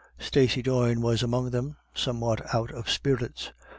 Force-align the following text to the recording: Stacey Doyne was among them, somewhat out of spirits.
Stacey 0.17 0.63
Doyne 0.63 0.99
was 1.01 1.21
among 1.21 1.51
them, 1.51 1.77
somewhat 1.93 2.55
out 2.55 2.71
of 2.71 2.89
spirits. 2.89 3.53